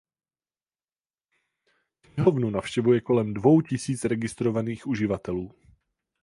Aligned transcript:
Knihovnu 2.01 2.49
navštěvuje 2.49 3.01
kolem 3.01 3.33
dvou 3.33 3.61
tisíc 3.61 4.03
registrovaných 4.03 4.87
uživatelů. 4.87 5.51